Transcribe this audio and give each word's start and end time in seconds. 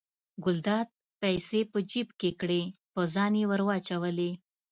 ګلداد 0.43 0.87
پیسې 1.21 1.59
په 1.71 1.79
جب 1.91 2.07
کې 2.19 2.29
کړې 2.41 2.61
په 2.93 3.01
ځان 3.13 3.31
یې 3.39 3.45
ور 3.49 3.61
واچولې. 3.67 4.31